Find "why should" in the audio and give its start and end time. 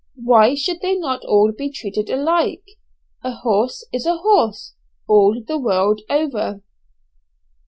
0.15-0.81